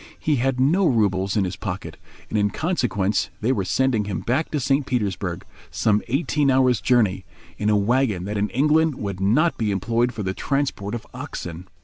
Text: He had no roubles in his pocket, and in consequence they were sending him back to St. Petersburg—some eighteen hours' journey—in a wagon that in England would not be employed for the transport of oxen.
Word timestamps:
He 0.17 0.37
had 0.37 0.59
no 0.59 0.87
roubles 0.87 1.37
in 1.37 1.43
his 1.43 1.55
pocket, 1.55 1.95
and 2.27 2.35
in 2.35 2.49
consequence 2.49 3.29
they 3.39 3.51
were 3.51 3.63
sending 3.63 4.05
him 4.05 4.21
back 4.21 4.49
to 4.49 4.59
St. 4.59 4.83
Petersburg—some 4.87 6.01
eighteen 6.07 6.49
hours' 6.49 6.81
journey—in 6.81 7.69
a 7.69 7.77
wagon 7.77 8.23
that 8.25 8.35
in 8.35 8.49
England 8.49 8.95
would 8.95 9.19
not 9.19 9.59
be 9.59 9.69
employed 9.69 10.11
for 10.11 10.23
the 10.23 10.33
transport 10.33 10.95
of 10.95 11.05
oxen. 11.13 11.67